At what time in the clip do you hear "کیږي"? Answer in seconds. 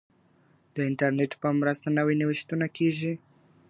2.77-3.13